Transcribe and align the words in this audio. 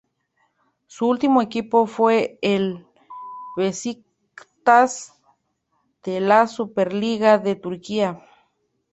Su 0.87 1.07
último 1.09 1.43
equipo 1.43 1.85
fue 1.85 2.39
el 2.41 2.87
Besiktas 3.55 5.13
de 6.03 6.19
la 6.21 6.47
Superliga 6.47 7.37
de 7.37 7.55
Turquía. 7.55 8.25